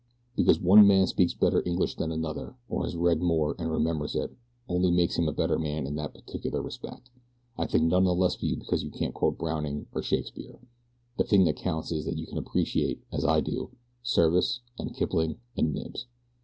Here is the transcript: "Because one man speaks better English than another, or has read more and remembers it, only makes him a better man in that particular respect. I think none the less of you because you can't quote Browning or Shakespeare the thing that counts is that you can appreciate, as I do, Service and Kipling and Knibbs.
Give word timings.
"Because 0.35 0.59
one 0.59 0.87
man 0.87 1.05
speaks 1.05 1.35
better 1.35 1.61
English 1.63 1.97
than 1.97 2.11
another, 2.11 2.55
or 2.67 2.85
has 2.85 2.95
read 2.95 3.21
more 3.21 3.55
and 3.59 3.69
remembers 3.69 4.15
it, 4.15 4.35
only 4.67 4.89
makes 4.89 5.15
him 5.15 5.27
a 5.27 5.31
better 5.31 5.59
man 5.59 5.85
in 5.85 5.93
that 5.97 6.15
particular 6.15 6.59
respect. 6.59 7.11
I 7.55 7.67
think 7.67 7.83
none 7.83 8.05
the 8.05 8.15
less 8.15 8.33
of 8.35 8.41
you 8.41 8.55
because 8.57 8.81
you 8.81 8.89
can't 8.89 9.13
quote 9.13 9.37
Browning 9.37 9.85
or 9.93 10.01
Shakespeare 10.01 10.59
the 11.19 11.23
thing 11.23 11.43
that 11.45 11.57
counts 11.57 11.91
is 11.91 12.05
that 12.05 12.17
you 12.17 12.25
can 12.25 12.39
appreciate, 12.39 13.03
as 13.11 13.23
I 13.23 13.41
do, 13.41 13.69
Service 14.01 14.61
and 14.79 14.91
Kipling 14.91 15.37
and 15.55 15.71
Knibbs. 15.71 16.07